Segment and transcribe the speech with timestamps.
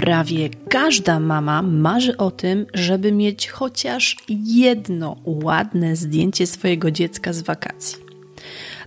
[0.00, 7.42] Prawie każda mama marzy o tym, żeby mieć chociaż jedno ładne zdjęcie swojego dziecka z
[7.42, 7.98] wakacji.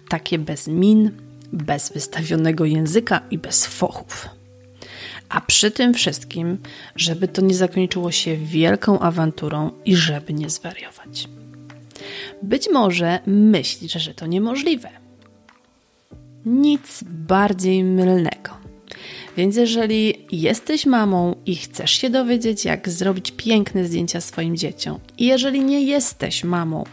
[0.09, 1.11] Takie bez min,
[1.51, 4.29] bez wystawionego języka i bez fochów.
[5.29, 6.57] A przy tym wszystkim,
[6.95, 11.29] żeby to nie zakończyło się wielką awanturą i żeby nie zwariować.
[12.43, 14.89] Być może myślisz, że to niemożliwe.
[16.45, 18.62] Nic bardziej mylnego.
[19.37, 25.25] Więc jeżeli jesteś mamą i chcesz się dowiedzieć, jak zrobić piękne zdjęcia swoim dzieciom, i
[25.25, 26.83] jeżeli nie jesteś mamą,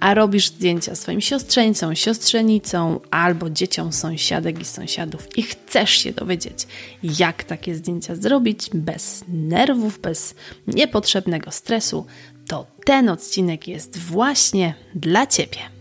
[0.00, 6.66] a robisz zdjęcia swoim siostrzeńcom, siostrzenicą albo dzieciom sąsiadek i sąsiadów i chcesz się dowiedzieć,
[7.02, 10.34] jak takie zdjęcia zrobić bez nerwów, bez
[10.66, 12.06] niepotrzebnego stresu,
[12.48, 15.77] to ten odcinek jest właśnie dla Ciebie.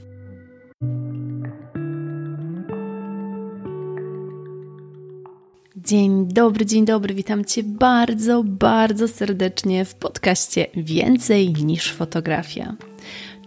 [5.86, 12.76] Dzień dobry, dzień dobry, witam Cię bardzo, bardzo serdecznie w podcaście Więcej niż fotografia,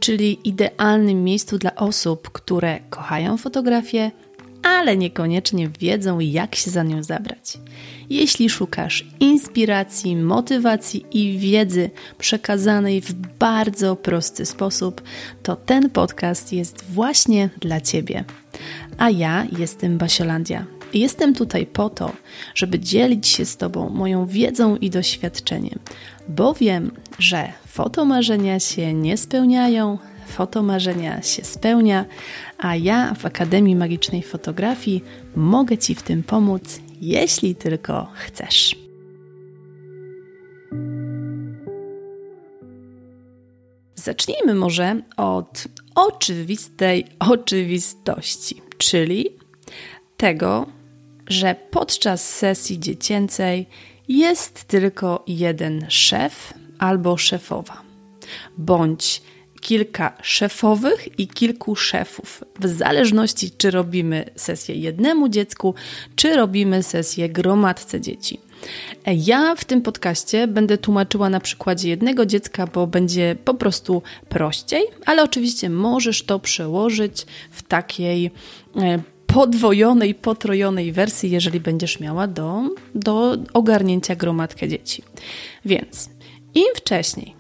[0.01, 4.11] czyli idealnym miejscu dla osób, które kochają fotografię,
[4.63, 7.59] ale niekoniecznie wiedzą, jak się za nią zabrać.
[8.11, 15.03] Jeśli szukasz inspiracji, motywacji i wiedzy przekazanej w bardzo prosty sposób,
[15.43, 18.25] to ten podcast jest właśnie dla Ciebie.
[18.99, 22.13] A ja jestem Basiolandia Jestem tutaj po to,
[22.55, 25.79] żeby dzielić się z Tobą moją wiedzą i doświadczeniem,
[26.29, 32.05] bo wiem, że fotomarzenia się nie spełniają, fotomarzenia się spełnia,
[32.59, 35.05] a ja w Akademii Magicznej Fotografii
[35.37, 38.77] mogę Ci w tym pomóc, jeśli tylko chcesz.
[43.95, 49.27] Zacznijmy może od oczywistej oczywistości, czyli
[50.17, 50.67] tego,
[51.31, 53.67] że podczas sesji dziecięcej
[54.09, 57.83] jest tylko jeden szef albo szefowa,
[58.59, 59.23] bądź
[59.61, 65.75] kilka szefowych i kilku szefów, w zależności czy robimy sesję jednemu dziecku,
[66.17, 68.41] czy robimy sesję gromadce dzieci.
[69.07, 74.85] Ja w tym podcaście będę tłumaczyła na przykładzie jednego dziecka, bo będzie po prostu prościej,
[75.07, 78.31] ale oczywiście możesz to przełożyć w takiej
[78.77, 82.63] e, podwojonej, potrojonej wersji, jeżeli będziesz miała do,
[82.95, 85.03] do ogarnięcia gromadkę dzieci.
[85.65, 86.11] Więc
[86.55, 87.35] im wcześniej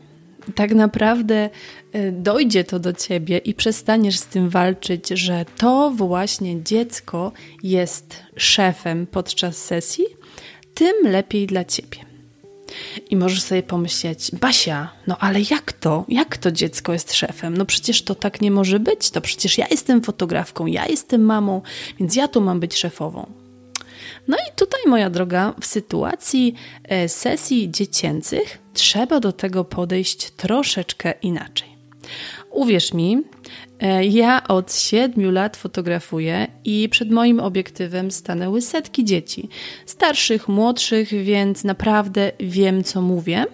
[0.54, 1.50] tak naprawdę
[1.94, 8.22] y, dojdzie to do ciebie i przestaniesz z tym walczyć, że to właśnie dziecko jest
[8.36, 10.04] szefem podczas sesji,
[10.74, 12.09] tym lepiej dla ciebie.
[13.10, 16.04] I możesz sobie pomyśleć, Basia, no ale jak to?
[16.08, 17.56] Jak to dziecko jest szefem?
[17.56, 19.10] No przecież to tak nie może być.
[19.10, 21.62] To przecież ja jestem fotografką, ja jestem mamą,
[21.98, 23.32] więc ja tu mam być szefową.
[24.28, 26.54] No i tutaj, moja droga, w sytuacji
[26.84, 31.69] e, sesji dziecięcych trzeba do tego podejść troszeczkę inaczej.
[32.50, 33.22] Uwierz mi,
[33.80, 39.48] e, ja od siedmiu lat fotografuję i przed moim obiektywem stanęły setki dzieci.
[39.86, 43.46] Starszych, młodszych, więc naprawdę wiem, co mówię.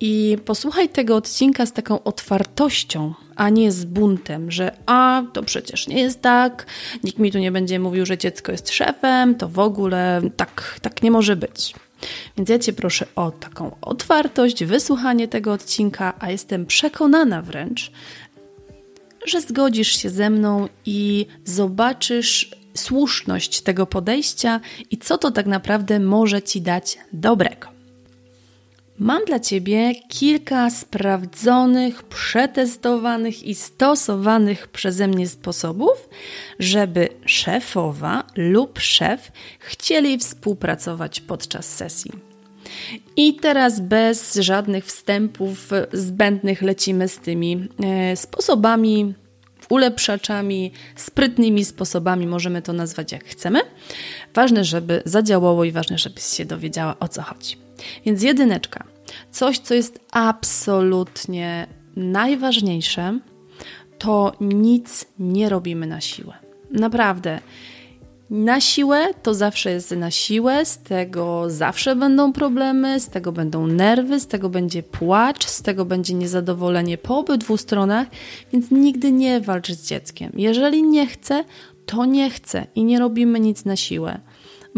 [0.00, 5.88] I posłuchaj tego odcinka z taką otwartością, a nie z buntem, że a to przecież
[5.88, 6.66] nie jest tak,
[7.04, 11.02] nikt mi tu nie będzie mówił, że dziecko jest szefem, to w ogóle tak, tak
[11.02, 11.74] nie może być.
[12.36, 17.92] Więc ja Cię proszę o taką otwartość, wysłuchanie tego odcinka, a jestem przekonana wręcz,
[19.26, 24.60] że zgodzisz się ze mną i zobaczysz słuszność tego podejścia
[24.90, 27.77] i co to tak naprawdę może Ci dać dobrego.
[29.00, 36.08] Mam dla Ciebie kilka sprawdzonych, przetestowanych i stosowanych przeze mnie sposobów,
[36.58, 42.10] żeby szefowa lub szef chcieli współpracować podczas sesji.
[43.16, 49.14] I teraz bez żadnych wstępów zbędnych lecimy z tymi e, sposobami,
[49.68, 53.60] ulepszaczami, sprytnymi sposobami, możemy to nazwać jak chcemy.
[54.34, 57.67] Ważne, żeby zadziałało i ważne, żebyś się dowiedziała o co chodzi.
[58.06, 58.84] Więc jedyneczka.
[59.30, 61.66] Coś, co jest absolutnie
[61.96, 63.18] najważniejsze,
[63.98, 66.34] to nic nie robimy na siłę.
[66.70, 67.40] Naprawdę.
[68.30, 73.66] Na siłę to zawsze jest na siłę, z tego zawsze będą problemy, z tego będą
[73.66, 78.06] nerwy, z tego będzie płacz, z tego będzie niezadowolenie po obydwu stronach,
[78.52, 80.32] więc nigdy nie walcz z dzieckiem.
[80.36, 81.44] Jeżeli nie chce,
[81.86, 84.20] to nie chce i nie robimy nic na siłę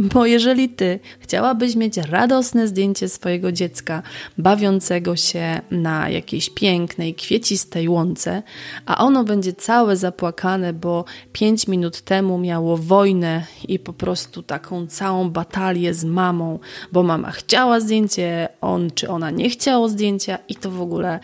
[0.15, 4.03] Bo jeżeli ty chciałabyś mieć radosne zdjęcie swojego dziecka,
[4.39, 8.43] bawiącego się na jakiejś pięknej, kwiecistej łące,
[8.87, 14.87] a ono będzie całe zapłakane, bo pięć minut temu miało wojnę i po prostu taką
[14.87, 16.59] całą batalię z mamą,
[16.93, 21.21] bo mama chciała zdjęcie, on czy ona nie chciało zdjęcia i to w ogóle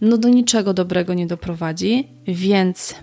[0.00, 2.94] no do niczego dobrego nie doprowadzi, więc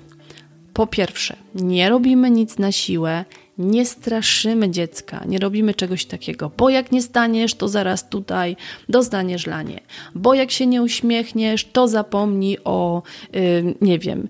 [0.73, 3.25] po pierwsze, nie robimy nic na siłę,
[3.57, 8.55] nie straszymy dziecka, nie robimy czegoś takiego, bo jak nie staniesz, to zaraz tutaj
[8.89, 9.79] dostaniesz lanie,
[10.15, 13.03] bo jak się nie uśmiechniesz, to zapomnij o,
[13.33, 14.27] yy, nie wiem,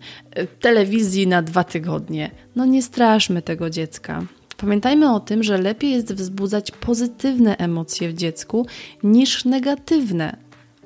[0.60, 2.32] telewizji na dwa tygodnie.
[2.56, 4.26] No nie straszmy tego dziecka.
[4.58, 8.66] Pamiętajmy o tym, że lepiej jest wzbudzać pozytywne emocje w dziecku
[9.04, 10.38] niż negatywne.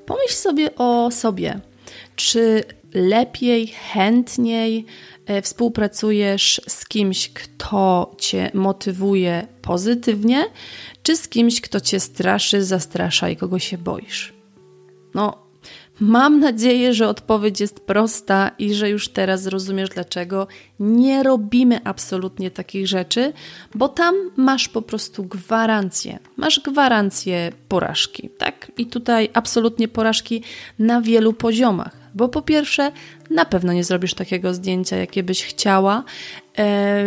[0.06, 1.60] Pomyśl sobie o sobie.
[2.16, 2.64] Czy
[2.96, 4.86] lepiej, chętniej
[5.26, 10.46] e, współpracujesz z kimś, kto cię motywuje pozytywnie,
[11.04, 14.34] czy z kimś, kto cię straszy, zastrasza i kogo się boisz?
[15.14, 15.46] No,
[16.00, 20.48] Mam nadzieję, że odpowiedź jest prosta i że już teraz zrozumiesz, dlaczego
[20.80, 23.34] nie robimy absolutnie takich rzeczy,
[23.76, 26.20] bo tam masz po prostu gwarancję.
[26.38, 28.72] Masz gwarancję porażki, tak?
[28.78, 30.44] I tutaj absolutnie porażki
[30.80, 32.05] na wielu poziomach.
[32.16, 32.92] Bo po pierwsze,
[33.30, 36.04] na pewno nie zrobisz takiego zdjęcia, jakie byś chciała,
[36.58, 37.06] e,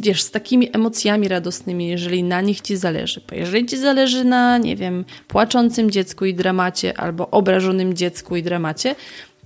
[0.00, 3.20] wiesz, z takimi emocjami radosnymi, jeżeli na nich ci zależy.
[3.28, 8.42] Bo jeżeli ci zależy na, nie wiem, płaczącym dziecku i dramacie, albo obrażonym dziecku i
[8.42, 8.94] dramacie,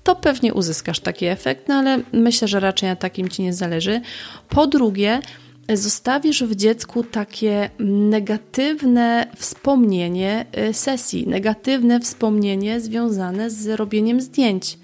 [0.02, 4.00] to pewnie uzyskasz taki efekt, no ale myślę, że raczej na takim ci nie zależy.
[4.48, 5.20] Po drugie,
[5.68, 14.78] zostawisz w dziecku takie negatywne wspomnienie e, sesji, negatywne wspomnienie związane z robieniem zdjęć.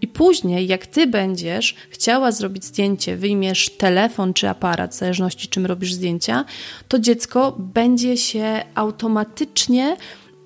[0.00, 5.66] I później, jak ty będziesz chciała zrobić zdjęcie, wyjmiesz telefon czy aparat, w zależności czym
[5.66, 6.44] robisz zdjęcia,
[6.88, 9.96] to dziecko będzie się automatycznie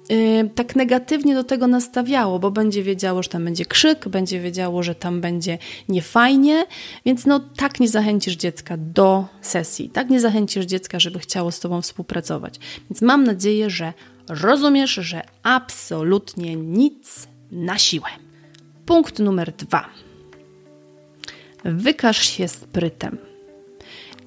[0.09, 4.83] yy, tak negatywnie do tego nastawiało, bo będzie wiedziało, że tam będzie krzyk, będzie wiedziało,
[4.83, 5.59] że tam będzie
[5.89, 6.65] niefajnie,
[7.07, 11.61] więc no tak nie zachęcisz dziecka do sesji, tak nie zachęcisz dziecka, żeby chciało z
[11.61, 12.55] tobą współpracować.
[12.91, 13.93] Więc mam nadzieję, że
[14.29, 18.22] rozumiesz, że absolutnie nic na siłę.
[18.93, 19.89] Punkt numer dwa.
[21.65, 23.19] Wykaż się sprytem.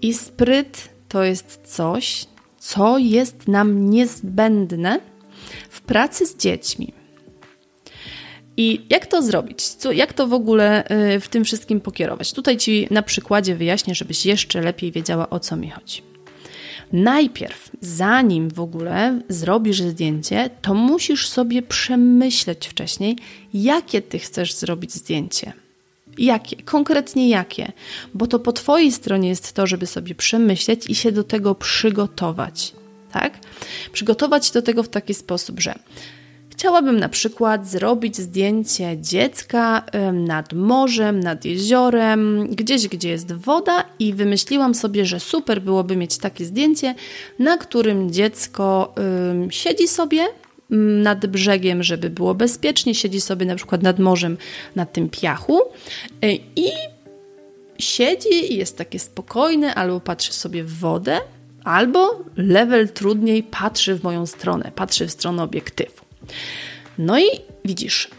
[0.02, 2.26] I spryt to jest coś,
[2.58, 5.00] co jest nam niezbędne
[5.70, 6.94] w pracy z dziećmi.
[8.58, 9.62] I jak to zrobić?
[9.62, 12.34] Co, jak to w ogóle y, w tym wszystkim pokierować?
[12.34, 16.15] Tutaj Ci na przykładzie wyjaśnię, żebyś jeszcze lepiej wiedziała, o co mi chodzi.
[16.94, 23.18] Najpierw, zanim w ogóle zrobisz zdjęcie, to musisz sobie przemyśleć wcześniej,
[23.54, 25.54] jakie ty chcesz zrobić zdjęcie.
[26.18, 26.56] Jakie?
[26.64, 27.72] Konkretnie jakie?
[28.14, 32.74] Bo to po Twojej stronie jest to, żeby sobie przemyśleć i się do tego przygotować.
[33.12, 33.40] Tak?
[33.92, 35.76] Przygotować do tego w taki sposób, że
[36.58, 44.14] Chciałabym na przykład zrobić zdjęcie dziecka nad morzem, nad jeziorem, gdzieś, gdzie jest woda, i
[44.14, 46.96] wymyśliłam sobie, że super byłoby mieć takie zdjęcie,
[47.40, 48.96] na którym dziecko
[49.50, 50.28] siedzi sobie
[51.04, 54.38] nad brzegiem, żeby było bezpiecznie, siedzi sobie na przykład nad morzem,
[54.76, 56.72] na tym piachu y, i
[57.80, 61.18] siedzi i jest takie spokojne, albo patrzy sobie w wodę,
[61.64, 66.05] albo level trudniej patrzy w moją stronę, patrzy w stronę obiektywu.
[66.98, 67.26] No i
[67.66, 68.10] widzisz,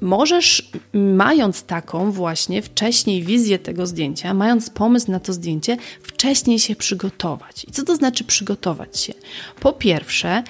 [0.00, 6.76] możesz, mając taką właśnie wcześniej wizję tego zdjęcia, mając pomysł na to zdjęcie, wcześniej się
[6.76, 7.64] przygotować.
[7.68, 9.14] I co to znaczy przygotować się?
[9.60, 10.42] Po pierwsze,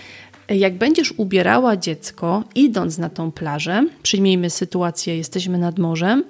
[0.48, 6.24] jak będziesz ubierała dziecko, idąc na tą plażę, przyjmijmy sytuację, jesteśmy nad morzem,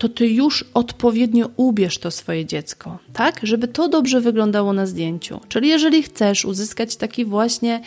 [0.00, 3.40] to ty już odpowiednio ubierz to swoje dziecko, tak?
[3.42, 5.40] Żeby to dobrze wyglądało na zdjęciu.
[5.48, 7.80] Czyli jeżeli chcesz uzyskać taki właśnie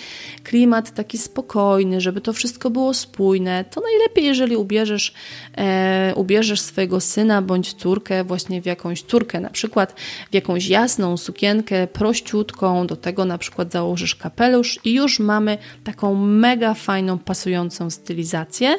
[0.44, 5.14] klimat, taki spokojny, żeby to wszystko było spójne, to najlepiej, jeżeli ubierzesz,
[5.58, 9.96] e, ubierzesz swojego syna bądź córkę właśnie w jakąś córkę, na przykład
[10.32, 16.16] w jakąś jasną sukienkę, prościutką, do tego na przykład założysz kapelusz i już mamy taką
[16.16, 18.76] mega fajną, pasującą stylizację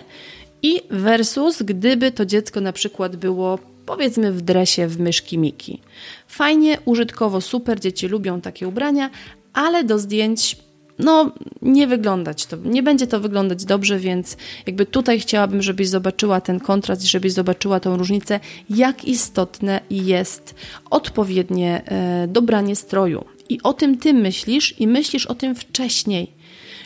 [0.65, 5.81] i versus gdyby to dziecko na przykład było powiedzmy w dresie w myszki Miki.
[6.29, 9.11] Fajnie, użytkowo, super, dzieci lubią takie ubrania,
[9.53, 10.57] ale do zdjęć
[10.99, 16.41] no nie wyglądać to, nie będzie to wyglądać dobrze, więc jakby tutaj chciałabym, żebyś zobaczyła
[16.41, 18.41] ten kontrast żebyś zobaczyła tą różnicę,
[18.71, 20.55] jak istotne jest
[20.91, 23.25] odpowiednie e, dobranie stroju.
[23.49, 26.33] I o tym ty myślisz i myślisz o tym wcześniej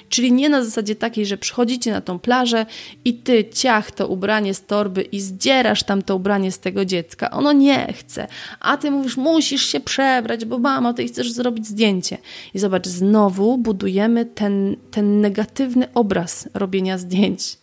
[0.08, 2.66] Czyli nie na zasadzie takiej, że przychodzicie na tą plażę
[3.04, 7.30] i ty ciach to ubranie z torby i zdzierasz tam to ubranie z tego dziecka.
[7.30, 8.26] Ono nie chce,
[8.60, 12.18] a ty mówisz, musisz się przebrać, bo mamo, ty chcesz zrobić zdjęcie.
[12.54, 17.58] I zobacz, znowu budujemy ten, ten negatywny obraz robienia zdjęć.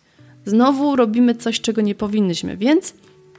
[0.45, 2.93] Znowu robimy coś, czego nie powinnyśmy, więc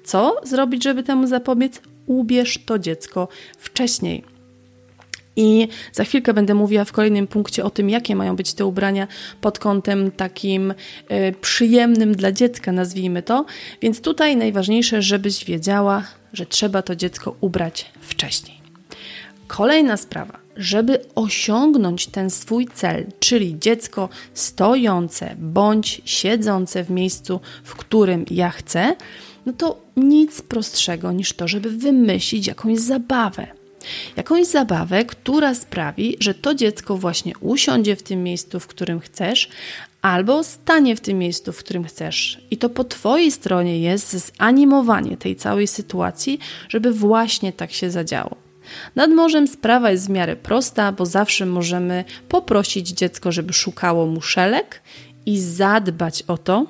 [0.05, 1.81] co zrobić, żeby temu zapobiec?
[2.07, 4.36] Ubierz to dziecko wcześniej.
[5.37, 9.07] I za chwilkę będę mówiła w kolejnym punkcie o tym, jakie mają być te ubrania
[9.41, 10.75] pod kątem takim y,
[11.41, 13.45] przyjemnym dla dziecka, nazwijmy to.
[13.83, 18.57] Więc tutaj najważniejsze, żebyś wiedziała, że trzeba to dziecko ubrać wcześniej.
[19.47, 27.75] Kolejna sprawa, żeby osiągnąć ten swój cel, czyli dziecko stojące bądź siedzące w miejscu, w
[27.75, 28.97] którym ja chcę,
[29.47, 33.56] no to nic prostszego niż to, żeby wymyślić jakąś zabawę.
[34.17, 39.49] Jakąś zabawę, która sprawi, że to dziecko właśnie usiądzie w tym miejscu, w którym chcesz,
[40.03, 42.41] albo stanie w tym miejscu, w którym chcesz.
[42.51, 46.39] I to po Twojej stronie jest zanimowanie tej całej sytuacji,
[46.69, 48.37] żeby właśnie tak się zadziało.
[48.95, 54.83] Nad morzem sprawa jest w miarę prosta, bo zawsze możemy poprosić dziecko, żeby szukało muszelek
[55.27, 56.67] i zadbać o to,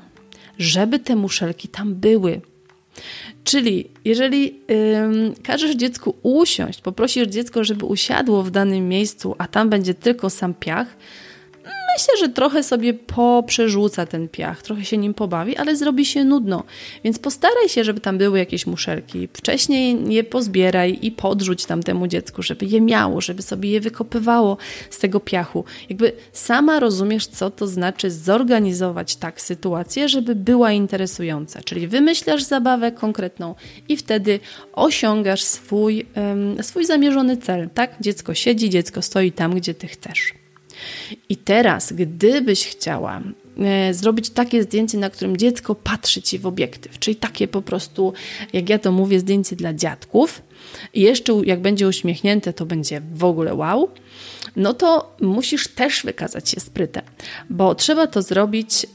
[0.59, 2.41] żeby te muszelki tam były.
[3.45, 9.71] Czyli jeżeli ym, każesz dziecku usiąść, poprosisz dziecko, żeby usiadło w danym miejscu, a tam
[9.71, 10.97] będzie tylko sam piach,
[11.97, 16.65] myślę, że trochę sobie poprzerzuca ten piach, trochę się nim pobawi, ale zrobi się nudno.
[17.05, 19.29] Więc postaraj się, żeby tam były jakieś muszelki.
[19.33, 24.57] Wcześniej je pozbieraj i podrzuć tam temu dziecku, żeby je miało, żeby sobie je wykopywało
[24.91, 25.65] z tego piachu.
[25.89, 31.63] Jakby sama rozumiesz, co to znaczy zorganizować tak sytuację, żeby była interesująca.
[31.63, 33.55] Czyli wymyślasz zabawę konkretną
[33.89, 34.41] i wtedy
[34.73, 37.71] osiągasz swój, um, swój zamierzony cel.
[37.75, 37.91] Tak?
[38.01, 40.46] Dziecko siedzi, dziecko stoi tam, gdzie ty chcesz.
[41.29, 43.23] I teraz, gdybyś chciała
[43.59, 48.13] e, zrobić takie zdjęcie, na którym dziecko patrzy ci w obiektyw, czyli takie po prostu,
[48.53, 50.43] jak ja to mówię, zdjęcie dla dziadków,
[50.95, 53.91] i jeszcze jak będzie uśmiechnięte, to będzie w ogóle wow,
[54.57, 57.03] no to musisz też wykazać się sprytem,
[57.51, 58.87] bo trzeba to zrobić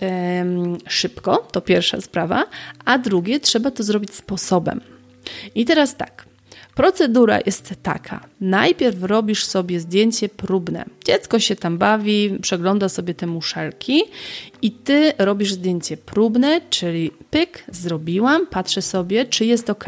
[0.88, 2.46] szybko, to pierwsza sprawa,
[2.86, 4.82] a drugie, trzeba to zrobić sposobem.
[5.56, 6.31] I teraz tak.
[6.76, 8.26] Procedura jest taka.
[8.42, 10.86] Najpierw robisz sobie zdjęcie próbne.
[11.06, 14.04] Dziecko się tam bawi, przegląda sobie te muszelki
[14.62, 19.86] i ty robisz zdjęcie próbne, czyli pyk, zrobiłam, patrzę sobie, czy jest ok,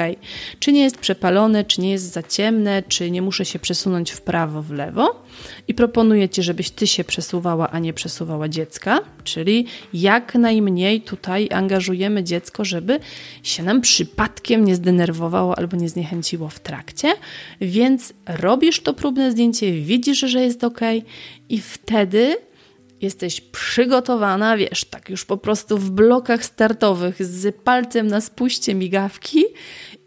[0.59, 4.21] czy nie jest przepalone, czy nie jest za ciemne, czy nie muszę się przesunąć w
[4.21, 5.22] prawo, w lewo.
[5.67, 11.49] I proponuję ci, żebyś ty się przesuwała, a nie przesuwała dziecka, czyli jak najmniej tutaj
[11.51, 12.99] angażujemy dziecko, żeby
[13.43, 17.13] się nam przypadkiem nie zdenerwowało albo nie zniechęciło w trakcie.
[17.61, 20.79] Więc robisz to próbne zdjęcie, widzisz, że jest ok,
[21.49, 22.37] i wtedy
[23.03, 29.43] jesteś przygotowana, wiesz, tak już po prostu w blokach startowych z palcem na spuście migawki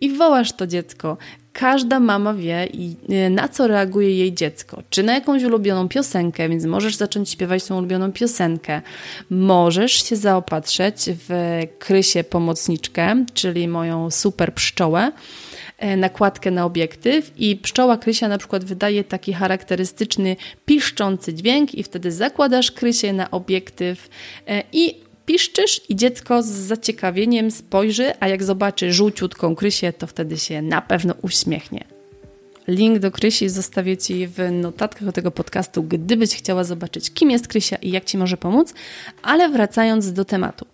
[0.00, 1.16] i wołasz to dziecko.
[1.58, 2.68] Każda mama wie,
[3.26, 4.82] y, na co reaguje jej dziecko.
[4.90, 8.82] Czy na jakąś ulubioną piosenkę, więc możesz zacząć śpiewać tą ulubioną piosenkę.
[9.30, 10.96] Możesz się zaopatrzeć
[11.28, 15.12] w krysię pomocniczkę, czyli moją super pszczołę
[15.78, 20.36] E, nakładkę na obiektyw i pszczoła krysia na przykład wydaje taki charakterystyczny
[20.66, 24.08] piszczący dźwięk i wtedy zakładasz krysię na obiektyw
[24.46, 30.38] e, i piszczysz i dziecko z zaciekawieniem spojrzy, a jak zobaczy żółciutką krysię, to wtedy
[30.38, 31.84] się na pewno uśmiechnie.
[32.68, 37.48] Link do Krysi zostawię Ci w notatkach do tego podcastu, gdybyś chciała zobaczyć, kim jest
[37.48, 38.74] Krysia i jak Ci może pomóc.
[39.22, 40.66] Ale wracając do tematu.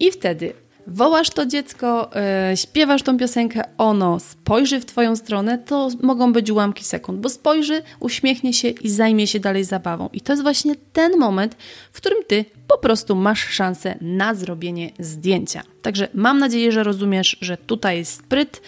[0.00, 0.52] I wtedy
[0.86, 2.10] wołasz to dziecko,
[2.50, 7.28] yy, śpiewasz tą piosenkę, ono spojrzy w Twoją stronę, to mogą być ułamki sekund, bo
[7.28, 10.08] spojrzy, uśmiechnie się i zajmie się dalej zabawą.
[10.12, 11.56] I to jest właśnie ten moment,
[11.92, 15.62] w którym Ty po prostu masz szansę na zrobienie zdjęcia.
[15.82, 18.62] Także mam nadzieję, że rozumiesz, że tutaj jest spryt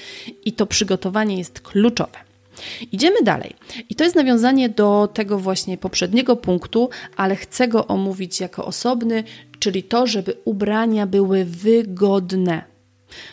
[0.44, 2.26] i to przygotowanie jest kluczowe.
[2.92, 3.54] Idziemy dalej.
[3.88, 9.24] I to jest nawiązanie do tego właśnie poprzedniego punktu, ale chcę go omówić jako osobny,
[9.58, 12.76] czyli to, żeby ubrania były wygodne.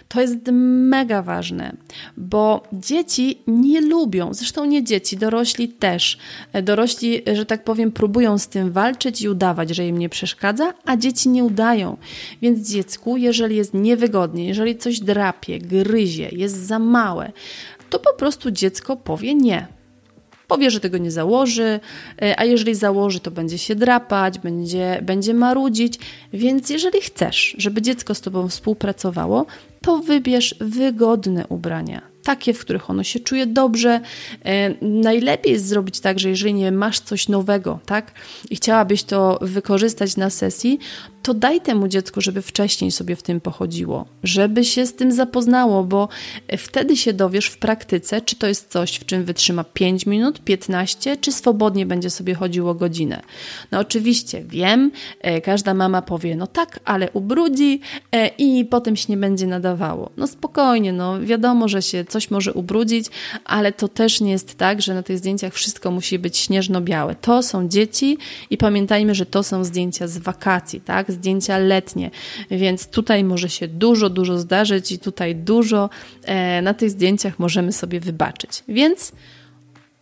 [0.08, 1.76] To jest mega ważne,
[2.18, 6.18] bo dzieci nie lubią, zresztą nie dzieci, dorośli też.
[6.64, 10.98] Dorośli, że tak powiem, próbują z tym walczyć i udawać, że im nie przeszkadza, a
[10.98, 11.98] dzieci nie udają.
[12.42, 17.32] Więc dziecku, jeżeli jest niewygodnie, jeżeli coś drapie, gryzie, jest za małe,
[17.90, 19.68] to po prostu dziecko powie nie.
[20.54, 21.80] Powie, że tego nie założy,
[22.22, 26.00] e, a jeżeli założy, to będzie się drapać, będzie, będzie marudzić.
[26.34, 29.46] Więc jeżeli chcesz, żeby dziecko z Tobą współpracowało,
[29.82, 32.13] to wybierz wygodne ubrania.
[32.24, 34.02] Takie, w których ono się czuje dobrze.
[34.46, 38.12] E, najlepiej jest zrobić tak, że jeżeli nie masz coś nowego, tak,
[38.50, 40.80] i chciałabyś to wykorzystać na sesji,
[41.24, 45.84] to daj temu dziecku, żeby wcześniej sobie w tym pochodziło, żeby się z tym zapoznało,
[45.84, 46.10] bo
[46.58, 51.18] wtedy się dowiesz w praktyce, czy to jest coś, w czym wytrzyma 5 minut, 15,
[51.18, 53.22] czy swobodnie będzie sobie chodziło godzinę.
[53.72, 57.80] No oczywiście wiem, e, każda mama powie, no tak, ale ubrudzi
[58.12, 60.10] e, i potem się nie będzie nadawało.
[60.18, 63.08] No spokojnie, no wiadomo, że się coś może ubrudzić,
[63.46, 67.16] ale to też nie jest tak, że na tych zdjęciach wszystko musi być śnieżno-białe.
[67.16, 68.18] To są dzieci
[68.50, 71.12] i pamiętajmy, że to są zdjęcia z wakacji, tak?
[71.12, 72.12] Zdjęcia letnie,
[72.52, 75.90] więc tutaj może się dużo, dużo zdarzyć i tutaj dużo
[76.24, 78.64] e, na tych zdjęciach możemy sobie wybaczyć.
[78.68, 79.12] Więc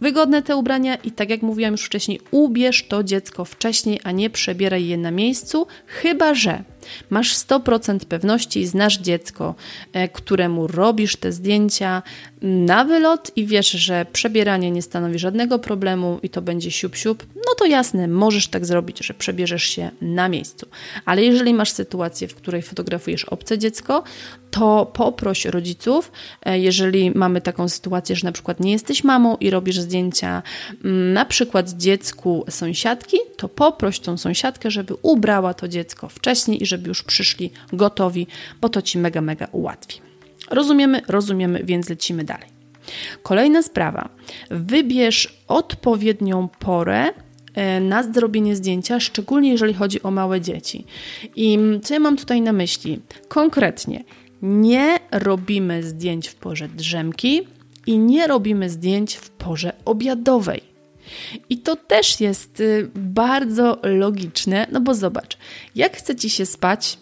[0.02, 4.30] wygodne te ubrania i tak jak mówiłam już wcześniej, ubierz to dziecko wcześniej, a nie
[4.30, 6.64] przebieraj je na miejscu, chyba że
[7.10, 9.56] Masz 100% pewności i znasz dziecko,
[9.94, 12.04] e, któremu robisz te zdjęcia
[12.42, 17.56] na wylot i wiesz, że przebieranie nie stanowi żadnego problemu i to będzie siup-siup, no
[17.58, 20.68] to jasne, możesz tak zrobić, że przebierzesz się na miejscu.
[21.06, 24.04] Ale jeżeli masz sytuację, w której fotografujesz obce dziecko,
[24.52, 26.12] to poproś rodziców,
[26.46, 30.44] e, jeżeli mamy taką sytuację, że na przykład nie jesteś mamą i robisz zdjęcia
[30.84, 36.66] mm, na przykład dziecku sąsiadki, to poproś tą sąsiadkę, żeby ubrała to dziecko wcześniej i
[36.66, 38.28] żeby już przyszli gotowi,
[38.62, 40.00] bo to Ci mega, mega ułatwi.
[40.50, 41.02] Rozumiemy?
[41.08, 42.48] Rozumiemy, więc lecimy dalej.
[43.24, 44.10] Kolejna sprawa.
[44.50, 47.10] Wybierz odpowiednią porę
[47.54, 50.86] e, na zrobienie zdjęcia, szczególnie jeżeli chodzi o małe dzieci.
[51.36, 53.00] I co ja mam tutaj na myśli?
[53.28, 54.04] Konkretnie,
[54.42, 57.48] nie robimy zdjęć w porze drzemki
[57.88, 60.64] i nie robimy zdjęć w porze obiadowej.
[61.50, 65.38] I to też jest y, bardzo logiczne, no bo zobacz,
[65.76, 66.98] jak chce ci się spać,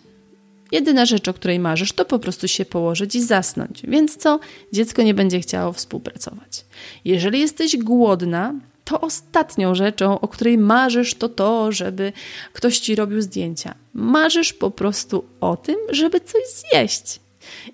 [0.71, 3.81] jedyna rzecz, o której marzysz, to po prostu się położyć i zasnąć.
[3.87, 4.39] Więc co?
[4.73, 6.65] Dziecko nie będzie chciało współpracować.
[7.05, 8.53] Jeżeli jesteś głodna,
[8.85, 12.13] to ostatnią rzeczą, o której marzysz, to to, żeby
[12.53, 13.75] ktoś ci robił zdjęcia.
[13.93, 17.19] Marzysz po prostu o tym, żeby coś zjeść.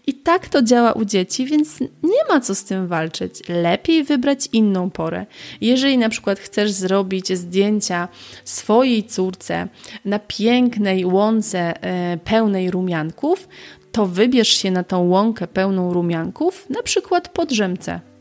[0.08, 3.42] I tak to działa u dzieci, więc nie ma co z tym walczyć.
[3.50, 5.26] Lepiej wybrać inną porę.
[5.62, 8.08] Jeżeli na przykład chcesz zrobić zdjęcia
[8.44, 9.68] swojej córce
[10.06, 13.48] na pięknej łące e, pełnej rumianków,
[13.92, 18.15] to wybierz się na tą łąkę pełną rumianków, na przykład po drzemce.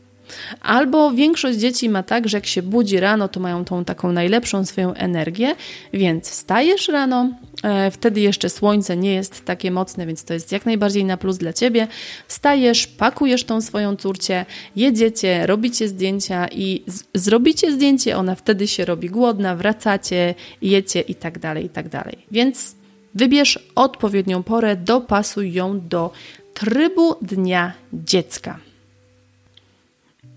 [0.61, 4.65] Albo większość dzieci ma tak, że jak się budzi rano, to mają tą taką najlepszą
[4.65, 5.55] swoją energię,
[5.93, 7.29] więc wstajesz rano,
[7.63, 11.37] e, wtedy jeszcze słońce nie jest takie mocne, więc to jest jak najbardziej na plus
[11.37, 11.87] dla ciebie.
[12.27, 14.45] Wstajesz, pakujesz tą swoją córcie,
[14.75, 21.39] jedziecie, robicie zdjęcia i zrobicie zdjęcie, ona wtedy się robi głodna, wracacie, jecie i tak
[21.39, 22.17] dalej, i tak dalej.
[22.31, 22.75] Więc
[23.15, 26.11] wybierz odpowiednią porę, dopasuj ją do
[26.53, 28.59] trybu dnia dziecka.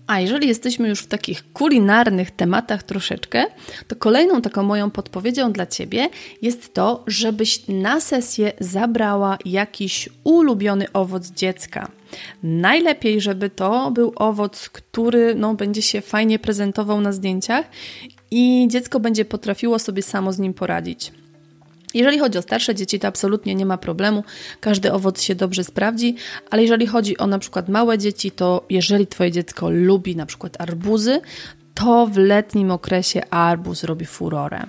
[0.09, 3.45] A jeżeli jesteśmy już w takich kulinarnych tematach troszeczkę,
[3.87, 6.09] to kolejną taką moją podpowiedzią dla Ciebie
[6.41, 11.91] jest to, żebyś na sesję zabrała jakiś ulubiony owoc dziecka.
[12.43, 17.65] Najlepiej, żeby to był owoc, który no, będzie się fajnie prezentował na zdjęciach
[18.31, 21.11] i dziecko będzie potrafiło sobie samo z nim poradzić.
[21.93, 24.23] Jeżeli chodzi o starsze dzieci, to absolutnie nie ma problemu,
[24.59, 26.15] każdy owoc się dobrze sprawdzi,
[26.49, 30.61] ale jeżeli chodzi o na przykład małe dzieci, to jeżeli Twoje dziecko lubi na przykład
[30.61, 31.21] arbuzy,
[31.73, 34.65] to w letnim okresie arbuz robi furorę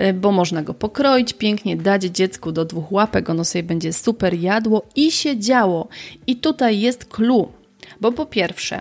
[0.00, 4.34] y, bo można go pokroić pięknie, dać dziecku do dwóch łapek, ono sobie będzie super
[4.34, 5.88] jadło i się działo.
[6.26, 7.52] I tutaj jest clue,
[8.00, 8.80] bo po pierwsze,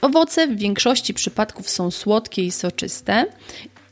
[0.00, 3.26] owoce w większości przypadków są słodkie i soczyste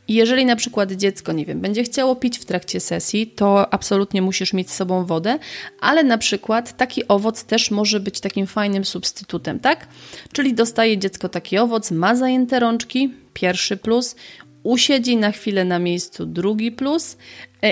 [0.08, 4.52] jeżeli na przykład dziecko, nie wiem, będzie chciało pić w trakcie sesji, to absolutnie musisz
[4.52, 5.38] mieć z sobą wodę,
[5.80, 9.88] ale na przykład taki owoc też może być takim fajnym substytutem, tak?
[10.32, 14.16] Czyli dostaje dziecko taki owoc, ma zajęte rączki, pierwszy plus,
[14.62, 17.16] usiedzi na chwilę na miejscu, drugi plus,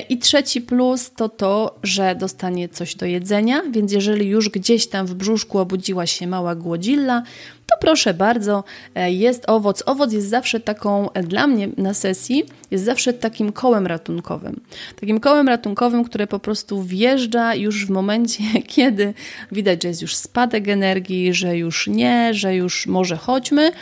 [0.00, 5.06] I trzeci plus to to, że dostanie coś do jedzenia, więc jeżeli już gdzieś tam
[5.06, 7.22] w brzuszku obudziła się mała głodzilla,
[7.66, 9.82] to proszę bardzo, e, jest owoc.
[9.86, 14.60] Owoc jest zawsze taką, e, dla mnie na sesji, jest zawsze takim kołem ratunkowym.
[15.00, 18.42] Takim kołem ratunkowym, które po prostu wjeżdża już w momencie,
[18.74, 19.14] kiedy
[19.52, 23.72] widać, że jest już spadek energii, że już nie, że już może chodźmy.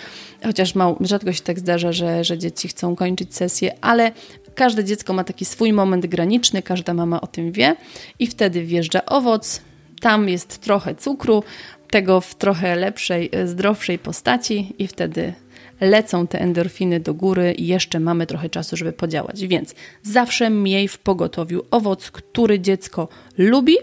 [0.45, 4.13] Chociaż rzadko się tak zdarza, że, że dzieci chcą kończyć sesję, ale
[4.61, 7.77] Każde dziecko ma taki swój moment graniczny, każda mama o tym wie
[8.19, 9.61] i wtedy wjeżdża owoc.
[10.01, 11.43] Tam jest trochę cukru,
[11.91, 15.33] tego w trochę lepszej, zdrowszej postaci i wtedy
[15.81, 19.47] lecą te endorfiny do góry i jeszcze mamy trochę czasu, żeby podziałać.
[19.47, 23.77] Więc zawsze miej w pogotowiu owoc, który dziecko lubi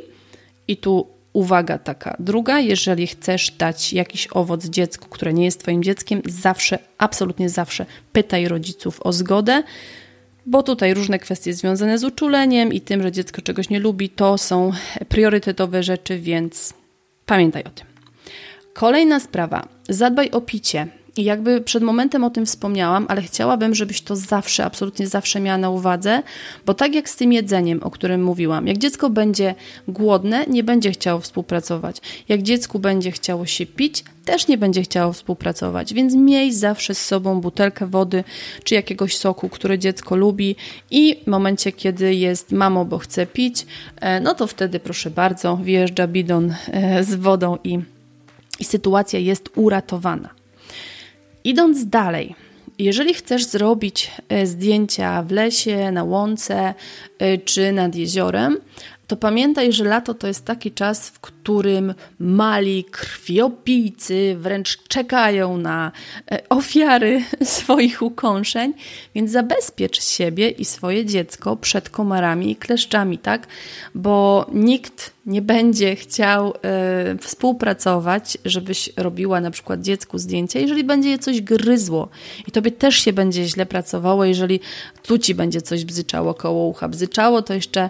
[0.68, 5.84] i tu uwaga taka druga, jeżeli chcesz dać jakiś owoc dziecku, które nie jest Twoim
[5.84, 9.64] dzieckiem, zawsze, absolutnie zawsze pytaj rodziców o zgodę,
[10.48, 14.38] bo tutaj różne kwestie związane z uczuleniem i tym, że dziecko czegoś nie lubi, to
[14.38, 14.72] są
[15.10, 16.74] priorytetowe rzeczy, więc
[17.26, 17.86] pamiętaj o tym.
[18.74, 19.68] Kolejna sprawa.
[19.90, 20.88] Zadbaj o picie.
[21.18, 25.58] I jakby przed momentem o tym wspomniałam, ale chciałabym, żebyś to zawsze, absolutnie zawsze miała
[25.58, 26.24] na uwadze,
[26.66, 29.56] bo tak jak z tym jedzeniem, o którym mówiłam, jak dziecko będzie
[29.88, 31.98] głodne, nie będzie chciało współpracować.
[32.30, 37.06] Jak dziecku będzie chciało się pić, też nie będzie chciało współpracować, więc miej zawsze z
[37.06, 38.24] sobą butelkę wody
[38.64, 40.56] czy jakiegoś soku, który dziecko lubi
[40.92, 43.66] i w momencie, kiedy jest mamo, bo chce pić,
[44.02, 47.80] e, no to wtedy proszę bardzo, wjeżdża bidon e, z wodą i,
[48.60, 50.37] i sytuacja jest uratowana.
[51.48, 52.36] Idąc dalej,
[52.80, 56.74] jeżeli chcesz zrobić e, zdjęcia w lesie, na łące
[57.20, 58.58] e, czy nad jeziorem,
[59.08, 65.92] to pamiętaj, że lato to jest taki czas, w którym mali krwiopijcy wręcz czekają na
[66.32, 68.74] e, ofiary swoich ukąszeń,
[69.16, 73.48] więc zabezpiecz siebie i swoje dziecko przed komarami i kleszczami, tak?
[73.96, 76.54] Bo nikt nie będzie chciał
[77.14, 82.10] y, współpracować, żebyś robiła na przykład dziecku zdjęcia, jeżeli będzie je coś gryzło
[82.48, 84.60] i tobie też się będzie źle pracowało, jeżeli
[85.04, 86.88] tu ci będzie coś bzyczało koło ucha.
[86.88, 87.90] Bzyczało to jeszcze,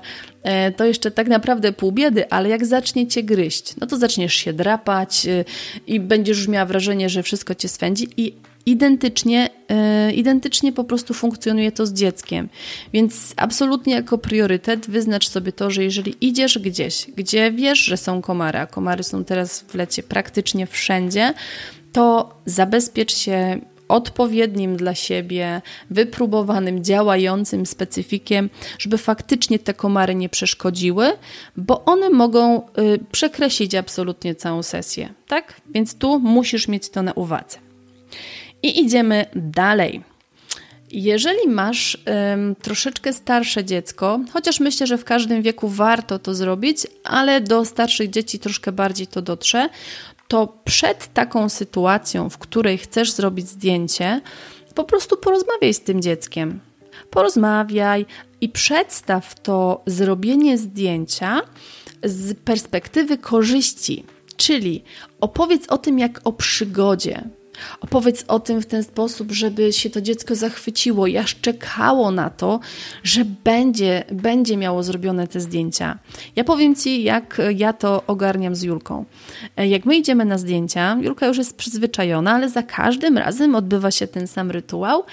[0.69, 4.33] y, to jeszcze tak naprawdę pół biedy, ale jak zacznie cię gryźć, no to zaczniesz
[4.33, 5.45] się drapać y,
[5.87, 8.33] i będziesz już miała wrażenie, że wszystko cię swędzi i
[8.67, 9.49] identycznie,
[10.05, 12.49] yy, identycznie po prostu funkcjonuje to z dzieckiem.
[12.93, 18.21] Więc absolutnie jako priorytet wyznacz sobie to, że jeżeli idziesz gdzieś, gdzie wiesz, że są
[18.21, 21.33] komary, a komary są teraz w lecie praktycznie wszędzie,
[21.91, 28.49] to zabezpiecz się odpowiednim dla siebie, wypróbowanym, działającym specyfikiem,
[28.79, 31.11] żeby faktycznie te komary nie przeszkodziły,
[31.57, 35.61] bo one mogą y, przekreślić absolutnie całą sesję, tak?
[35.69, 37.57] Więc tu musisz mieć to na uwadze.
[38.63, 40.03] I idziemy dalej.
[40.91, 46.77] Jeżeli masz um, troszeczkę starsze dziecko, chociaż myślę, że w każdym wieku warto to zrobić,
[47.03, 49.69] ale do starszych dzieci troszkę bardziej to dotrze,
[50.27, 54.21] to przed taką sytuacją, w której chcesz zrobić zdjęcie,
[54.75, 56.59] po prostu porozmawiaj z tym dzieckiem.
[57.09, 58.05] Porozmawiaj
[58.41, 61.41] i przedstaw to zrobienie zdjęcia
[62.03, 64.03] z perspektywy korzyści,
[64.37, 64.83] czyli
[65.21, 67.23] opowiedz o tym jak o przygodzie,
[67.81, 72.29] Opowiedz o tym w ten sposób, żeby się to dziecko zachwyciło i aż czekało na
[72.29, 72.59] to,
[73.03, 75.99] że będzie, będzie miało zrobione te zdjęcia.
[76.35, 79.05] Ja powiem Ci, jak ja to ogarniam z Julką.
[79.57, 84.07] Jak my idziemy na zdjęcia, Julka już jest przyzwyczajona, ale za każdym razem odbywa się
[84.07, 85.03] ten sam rytuał,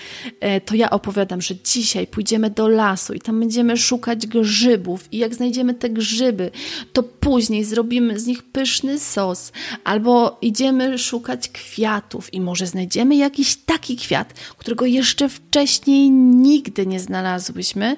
[0.40, 5.18] e, to ja opowiadam, że dzisiaj pójdziemy do lasu i tam będziemy szukać grzybów i
[5.18, 6.50] jak znajdziemy te grzyby,
[6.92, 9.52] to później zrobimy z nich pyszny sos
[9.84, 17.00] albo idziemy szukać kwiatów i może znajdziemy jakiś taki kwiat, którego jeszcze wcześniej nigdy nie
[17.00, 17.96] znalazłyśmy.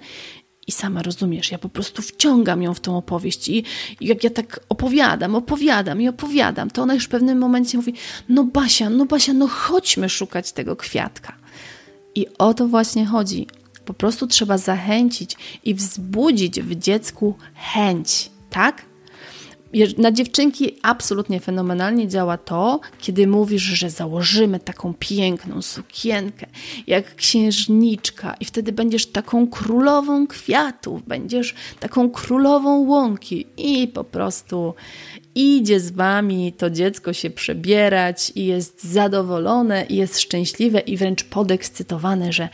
[0.66, 3.64] I sama rozumiesz, ja po prostu wciągam ją w tą opowieść i,
[4.01, 7.94] jak ja tak opowiadam, opowiadam i opowiadam, to ona już w pewnym momencie mówi:
[8.29, 11.37] No Basia, no Basia, no chodźmy szukać tego kwiatka.
[12.14, 13.46] I o to właśnie chodzi.
[13.85, 18.83] Po prostu trzeba zachęcić i wzbudzić w dziecku chęć, tak?
[19.99, 26.47] Na dziewczynki absolutnie fenomenalnie działa to, kiedy mówisz, że założymy taką piękną sukienkę,
[26.87, 34.75] jak księżniczka, i wtedy będziesz taką królową kwiatów, będziesz taką królową łąki, i po prostu
[35.35, 41.25] idzie z wami to dziecko się przebierać i jest zadowolone, i jest szczęśliwe, i wręcz
[41.25, 42.49] podekscytowane, że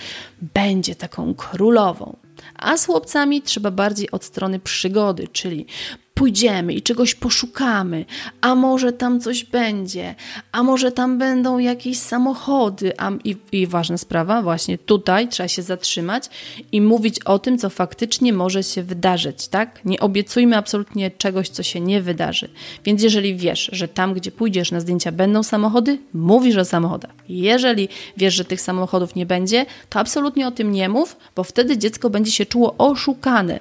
[0.55, 2.17] będzie taką królową.
[2.57, 5.67] A z chłopcami trzeba bardziej od strony przygody, czyli
[6.15, 8.05] pójdziemy i czegoś poszukamy,
[8.41, 10.15] a może tam coś będzie,
[10.53, 15.63] a może tam będą jakieś samochody, a, i, i ważna sprawa, właśnie tutaj trzeba się
[15.63, 16.25] zatrzymać
[16.73, 19.81] i mówić o tym, co faktycznie może się wydarzyć, tak?
[19.85, 22.49] Nie obiecujmy absolutnie czegoś, co się nie wydarzy.
[22.85, 27.15] Więc jeżeli wiesz, że tam, gdzie pójdziesz na zdjęcia będą samochody, mówisz o samochodach.
[27.29, 31.79] Jeżeli wiesz, że tych samochodów nie będzie, to absolutnie o tym nie mów, bo wtedy
[31.79, 33.61] dziecko będzie się czuło oszukane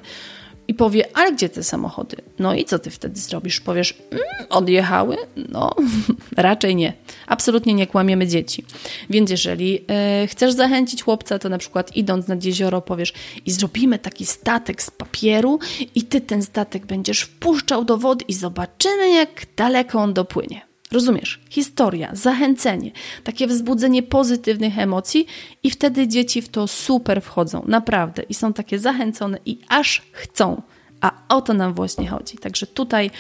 [0.72, 2.18] i powie, ale gdzie te samochody?
[2.40, 3.60] No i co ty wtedy zrobisz?
[3.60, 5.18] Powiesz, mm, odjechały?
[5.50, 5.76] No,
[6.38, 6.94] raczej nie.
[7.28, 8.66] Absolutnie nie kłamiemy dzieci.
[9.10, 13.14] Więc jeżeli e, chcesz zachęcić chłopca, to na przykład idąc nad jezioro powiesz
[13.46, 15.60] i zrobimy taki statek z papieru
[15.96, 20.71] i ty ten statek będziesz wpuszczał do wody i zobaczymy, jak daleko on dopłynie.
[20.92, 21.40] Rozumiesz?
[21.50, 22.92] Historia, zachęcenie,
[23.24, 25.26] takie wzbudzenie pozytywnych emocji,
[25.64, 28.24] i wtedy dzieci w to super wchodzą, naprawdę.
[28.24, 30.62] I są takie zachęcone i aż chcą,
[31.02, 32.38] A o to nam właśnie chodzi.
[32.38, 33.12] Także tutaj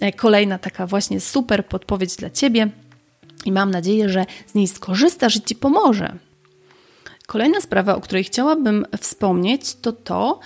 [0.00, 2.70] e, kolejna taka właśnie super podpowiedź dla Ciebie
[3.44, 6.18] i mam nadzieję, że z niej skorzystasz i Ci pomoże.
[7.26, 10.40] Kolejna sprawa, o której chciałabym wspomnieć, to to,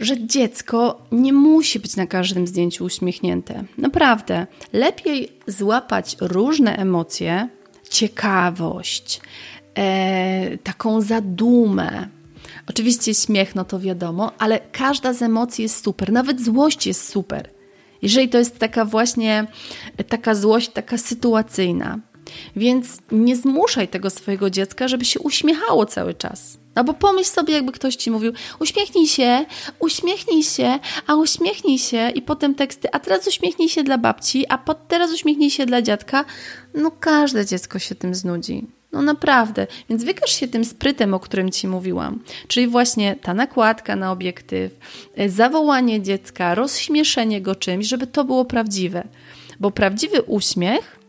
[0.00, 3.64] że dziecko nie musi być na każdym zdjęciu uśmiechnięte.
[3.78, 7.48] Naprawdę, lepiej złapać różne emocje,
[7.90, 9.20] ciekawość,
[9.74, 12.08] e, taką zadumę.
[12.66, 17.50] Oczywiście śmiech, no to wiadomo, ale każda z emocji jest super, nawet złość jest super.
[18.02, 19.46] Jeżeli to jest taka właśnie
[20.08, 21.98] taka złość, taka sytuacyjna.
[22.56, 26.58] Więc nie zmuszaj tego swojego dziecka, żeby się uśmiechało cały czas.
[26.76, 29.44] No bo pomyśl sobie, jakby ktoś ci mówił, uśmiechnij się,
[29.78, 34.58] uśmiechnij się, a uśmiechnij się i potem teksty, a teraz uśmiechnij się dla babci, a
[34.74, 36.24] teraz uśmiechnij się dla dziadka.
[36.74, 38.66] No każde dziecko się tym znudzi.
[38.92, 39.66] No naprawdę.
[39.90, 42.22] Więc wykaż się tym sprytem, o którym Ci mówiłam.
[42.48, 44.72] Czyli właśnie ta nakładka na obiektyw,
[45.16, 49.04] e, zawołanie dziecka, rozśmieszenie go czymś, żeby to było prawdziwe.
[49.60, 51.03] Bo prawdziwy uśmiech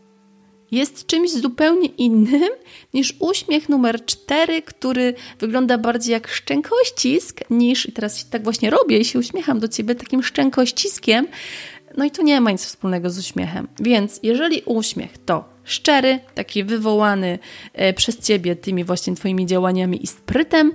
[0.70, 2.50] jest czymś zupełnie innym
[2.94, 8.98] niż uśmiech numer cztery, który wygląda bardziej jak szczękościsk niż, i teraz tak właśnie robię
[8.98, 11.26] i się uśmiecham do ciebie takim szczękościskiem,
[11.96, 13.68] no i to nie ma nic wspólnego z uśmiechem.
[13.80, 17.38] Więc jeżeli uśmiech to szczery, taki wywołany
[17.72, 20.72] e, przez ciebie tymi właśnie twoimi działaniami i sprytem,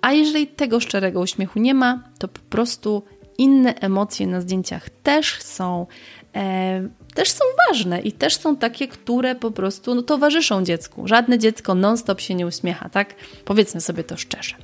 [0.00, 3.02] a jeżeli tego szczerego uśmiechu nie ma, to po prostu
[3.38, 5.86] inne emocje na zdjęciach też są
[6.34, 11.08] e, też są ważne i też są takie, które po prostu no, towarzyszą dziecku.
[11.08, 13.14] Żadne dziecko non-stop się nie uśmiecha, tak?
[13.44, 14.54] Powiedzmy sobie to szczerze.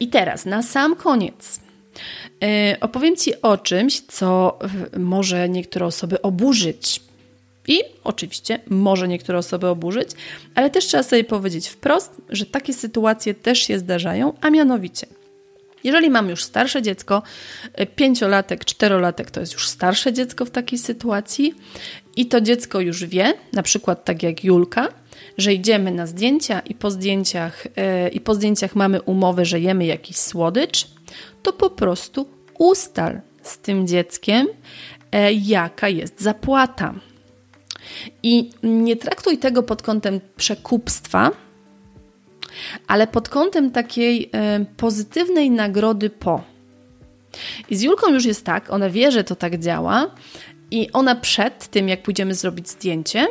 [0.00, 1.60] I teraz, na sam koniec,
[2.40, 2.48] yy,
[2.80, 4.58] opowiem Ci o czymś, co
[4.98, 7.00] może niektóre osoby oburzyć.
[7.68, 10.10] I oczywiście może niektóre osoby oburzyć,
[10.54, 15.06] ale też trzeba sobie powiedzieć wprost, że takie sytuacje też się zdarzają, a mianowicie–
[15.84, 17.22] jeżeli mam już starsze dziecko,
[17.80, 21.54] y, pięciolatek, czterolatek to jest już starsze dziecko w takiej sytuacji
[22.16, 24.88] i to dziecko już wie, na przykład tak jak Julka,
[25.38, 29.86] że idziemy na zdjęcia i po zdjęciach, yy, i po zdjęciach mamy umowę, że jemy
[29.86, 30.88] jakiś słodycz,
[31.42, 34.46] to po prostu ustal z tym dzieckiem,
[35.12, 36.94] yy, jaka jest zapłata.
[38.22, 41.30] I nie traktuj tego pod kątem przekupstwa,
[42.86, 46.42] ale pod kątem takiej e, pozytywnej nagrody po.
[47.70, 50.10] I z Julką już jest tak, ona wie, że to tak działa
[50.70, 53.26] i ona przed tym, jak pójdziemy zrobić zdjęcie,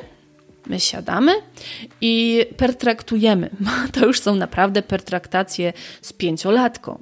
[0.67, 1.31] my siadamy
[2.01, 3.49] i pertraktujemy.
[3.93, 6.99] To już są naprawdę pertraktacje z pięciolatką.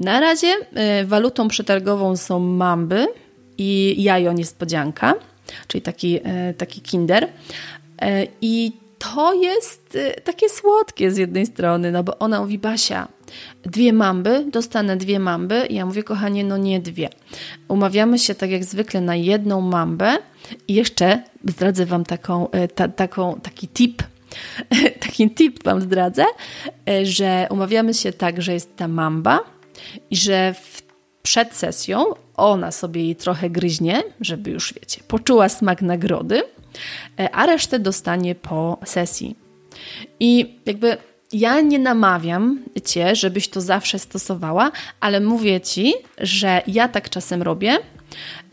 [0.00, 3.06] Na razie e, walutą przetargową są mamby
[3.58, 5.14] i jajo niespodzianka,
[5.68, 7.28] czyli taki, e, taki kinder.
[8.40, 13.08] I to jest y, takie słodkie z jednej strony, no bo ona mówi, Basia,
[13.62, 15.66] dwie mamby, dostanę dwie mamby.
[15.66, 17.08] I ja mówię, kochanie, no nie dwie.
[17.68, 20.12] Umawiamy się tak jak zwykle na jedną mambę
[20.68, 24.02] i jeszcze zdradzę Wam taką, y, ta, taką, taki tip,
[25.08, 26.24] taki tip Wam zdradzę,
[26.88, 29.40] y, że umawiamy się tak, że jest ta mamba
[30.10, 30.82] i że w,
[31.22, 32.04] przed sesją
[32.36, 36.42] ona sobie jej trochę gryźnie, żeby już, wiecie, poczuła smak nagrody,
[37.32, 39.36] a resztę dostanie po sesji.
[40.20, 40.96] I jakby
[41.32, 47.42] ja nie namawiam cię, żebyś to zawsze stosowała, ale mówię ci, że ja tak czasem
[47.42, 47.78] robię.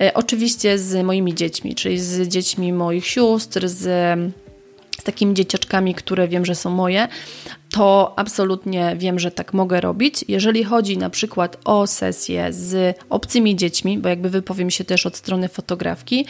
[0.02, 3.80] E, oczywiście z moimi dziećmi, czyli z dziećmi moich sióstr, z,
[5.00, 7.08] z takimi dzieciaczkami, które wiem, że są moje,
[7.72, 10.26] to absolutnie wiem, że tak mogę robić.
[10.28, 15.18] Jeżeli chodzi na przykład o sesję z obcymi dziećmi, bo jakby wypowiem się też od
[15.18, 16.26] strony fotografki,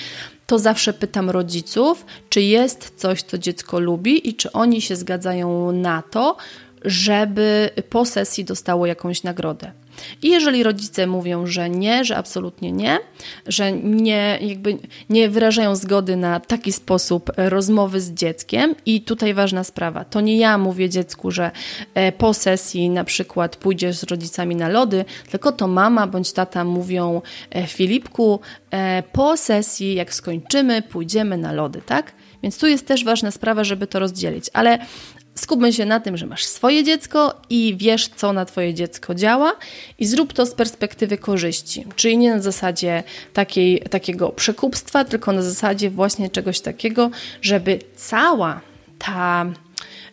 [0.50, 5.72] to zawsze pytam rodziców, czy jest coś, co dziecko lubi i czy oni się zgadzają
[5.72, 6.38] na to,
[6.86, 9.72] żeby po sesji dostało jakąś nagrodę.
[10.22, 13.00] I jeżeli rodzice mówią, że nie, że absolutnie nie,
[13.48, 14.78] że nie, jakby
[15.10, 20.38] nie wyrażają zgody na taki sposób rozmowy z dzieckiem, i tutaj ważna sprawa, to nie
[20.38, 21.52] ja mówię dziecku, że
[21.94, 26.64] e, po sesji na przykład pójdziesz z rodzicami na lody, tylko to mama bądź tata
[26.64, 28.40] mówią e, Filipku,
[28.72, 32.14] e, po sesji, jak skończymy, pójdziemy na lody, tak?
[32.44, 34.46] Więc tu jest też ważna sprawa, żeby to rozdzielić.
[34.54, 34.80] Ale
[35.40, 39.56] Skupmy się na tym, że masz swoje dziecko i wiesz, co na Twoje dziecko działa,
[40.00, 41.86] i zrób to z perspektywy korzyści.
[41.96, 47.10] Czyli nie na zasadzie takiej, takiego przekupstwa, tylko na zasadzie właśnie czegoś takiego,
[47.42, 48.62] żeby cała
[48.98, 49.46] ta,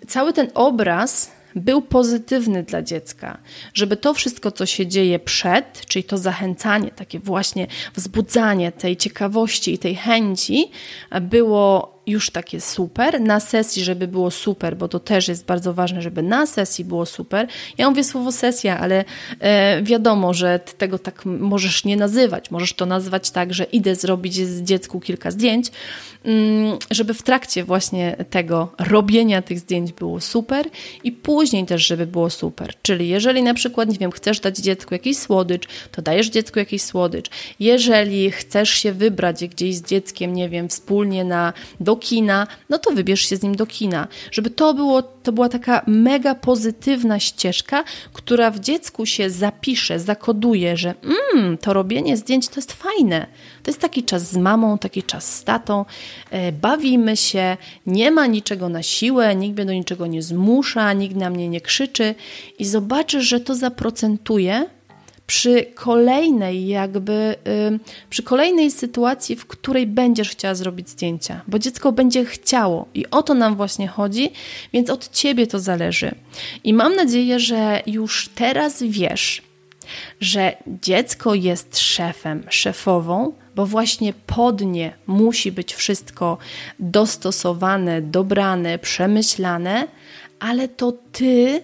[0.08, 3.38] cały ten obraz był pozytywny dla dziecka,
[3.74, 9.74] żeby to wszystko, co się dzieje przed, czyli to zachęcanie, takie właśnie wzbudzanie tej ciekawości
[9.74, 10.70] i tej chęci,
[11.20, 16.02] było już takie super, na sesji, żeby było super, bo to też jest bardzo ważne,
[16.02, 17.46] żeby na sesji było super.
[17.78, 19.04] Ja mówię słowo sesja, ale
[19.40, 22.50] e, wiadomo, że ty tego tak możesz nie nazywać.
[22.50, 25.66] Możesz to nazwać tak, że idę zrobić z dziecku kilka zdjęć,
[26.24, 30.66] mm, żeby w trakcie właśnie tego robienia tych zdjęć było super
[31.04, 32.74] i później też, żeby było super.
[32.82, 36.82] Czyli jeżeli na przykład, nie wiem, chcesz dać dziecku jakiś słodycz, to dajesz dziecku jakiś
[36.82, 37.30] słodycz.
[37.60, 42.90] Jeżeli chcesz się wybrać gdzieś z dzieckiem, nie wiem, wspólnie na, do kina, no to
[42.90, 44.08] wybierz się z nim do kina.
[44.30, 50.76] Żeby to, było, to była taka mega pozytywna ścieżka, która w dziecku się zapisze, zakoduje,
[50.76, 50.94] że
[51.34, 53.26] mm, to robienie zdjęć to jest fajne.
[53.62, 55.84] To jest taki czas z mamą, taki czas z tatą.
[56.30, 57.56] E, bawimy się,
[57.86, 61.60] nie ma niczego na siłę, nikt mnie do niczego nie zmusza, nikt na mnie nie
[61.60, 62.14] krzyczy
[62.58, 64.75] i zobaczysz, że to zaprocentuje
[65.26, 67.34] przy kolejnej jakby,
[68.10, 73.22] przy kolejnej sytuacji, w której będziesz chciała zrobić zdjęcia, bo dziecko będzie chciało i o
[73.22, 74.32] to nam właśnie chodzi,
[74.72, 76.14] więc od ciebie to zależy.
[76.64, 79.42] I mam nadzieję, że już teraz wiesz,
[80.20, 86.38] że dziecko jest szefem, szefową, bo właśnie pod nie musi być wszystko
[86.78, 89.88] dostosowane, dobrane, przemyślane,
[90.40, 91.62] ale to ty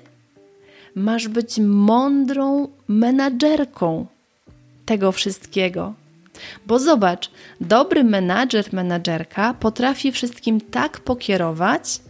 [0.95, 4.07] masz być mądrą menadżerką
[4.87, 5.95] tego wszystkiego.
[6.67, 12.01] Bo zobacz, dobry menadżer, menadżerka potrafi wszystkim tak pokierować,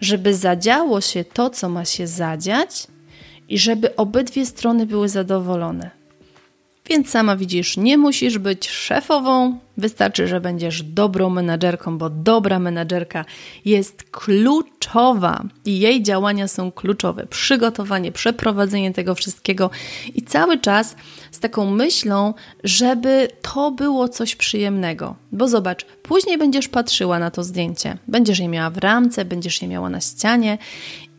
[0.00, 2.86] żeby zadziało się to, co ma się zadziać
[3.48, 5.97] i żeby obydwie strony były zadowolone.
[6.88, 13.24] Więc sama widzisz, nie musisz być szefową, wystarczy, że będziesz dobrą menadżerką, bo dobra menadżerka
[13.64, 17.26] jest kluczowa i jej działania są kluczowe.
[17.26, 19.70] Przygotowanie, przeprowadzenie tego wszystkiego
[20.14, 20.96] i cały czas
[21.30, 25.16] z taką myślą, żeby to było coś przyjemnego.
[25.32, 29.68] Bo zobacz, później będziesz patrzyła na to zdjęcie, będziesz je miała w ramce, będziesz je
[29.68, 30.58] miała na ścianie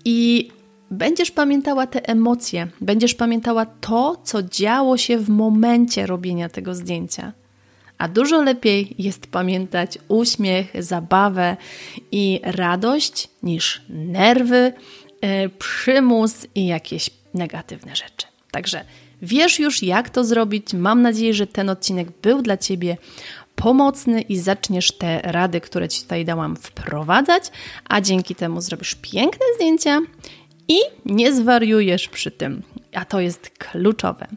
[0.06, 0.50] i
[0.92, 7.34] będziesz pamiętała te emocje, będziesz pamiętała to, co działo się w momencie robienia tego zdjęcia.
[7.98, 11.58] A dużo lepiej jest pamiętać uśmiech, zabawę
[12.12, 14.74] i radość niż nerwy,
[15.22, 18.28] yy, przymus i jakieś negatywne rzeczy.
[18.52, 18.86] Także
[19.22, 20.74] wiesz już, jak to zrobić.
[20.74, 22.98] Mam nadzieję, że ten odcinek był dla Ciebie
[23.56, 27.44] pomocny i zaczniesz te rady, które Ci tutaj dałam, wprowadzać,
[27.90, 30.00] a dzięki temu zrobisz piękne zdjęcia
[30.70, 32.62] i nie zwariujesz przy tym,
[32.94, 34.28] a to jest kluczowe.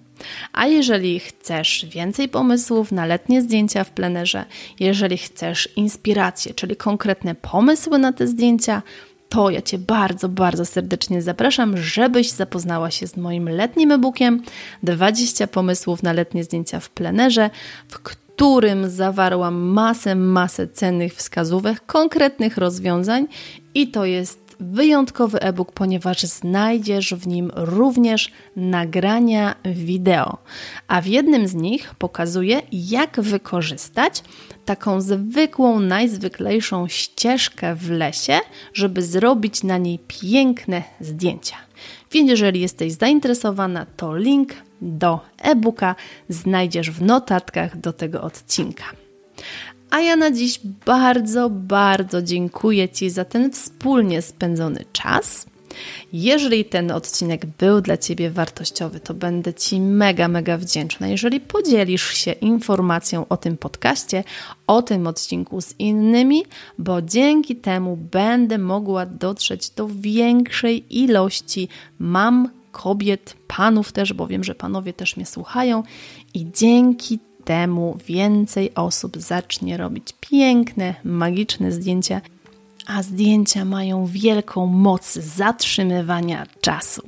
[0.52, 4.44] A jeżeli chcesz więcej pomysłów na letnie zdjęcia w plenerze,
[4.80, 8.82] jeżeli chcesz inspiracje, czyli konkretne pomysły na te zdjęcia,
[9.28, 14.42] to ja Cię bardzo, bardzo serdecznie zapraszam, żebyś zapoznała się z moim letnim e-bookiem
[14.82, 17.50] 20 pomysłów na letnie zdjęcia w plenerze,
[17.88, 23.26] w którym zawarłam masę, masę cennych wskazówek, konkretnych rozwiązań
[23.74, 30.38] i to jest wyjątkowy e-book, ponieważ znajdziesz w nim również nagrania wideo.
[30.88, 34.22] A w jednym z nich pokazuję, jak wykorzystać
[34.64, 38.38] taką zwykłą, najzwyklejszą ścieżkę w lesie,
[38.74, 41.56] żeby zrobić na niej piękne zdjęcia.
[42.12, 45.94] Więc jeżeli jesteś zainteresowana, to link do e-booka
[46.28, 48.84] znajdziesz w notatkach do tego odcinka.
[49.92, 55.46] A ja na dziś bardzo, bardzo dziękuję Ci za ten wspólnie spędzony czas.
[56.12, 62.14] Jeżeli ten odcinek był dla Ciebie wartościowy, to będę Ci mega, mega wdzięczna, jeżeli podzielisz
[62.14, 64.24] się informacją o tym podcaście,
[64.66, 66.42] o tym odcinku z innymi,
[66.78, 74.44] bo dzięki temu będę mogła dotrzeć do większej ilości mam, kobiet, panów też, bo wiem,
[74.44, 75.82] że panowie też mnie słuchają
[76.34, 82.20] i dzięki temu więcej osób zacznie robić piękne, magiczne zdjęcia,
[82.86, 87.02] a zdjęcia mają wielką moc zatrzymywania czasu.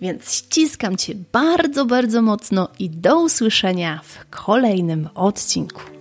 [0.00, 5.95] Więc ściskam Cię bardzo, bardzo mocno i do usłyszenia w kolejnym odcinku.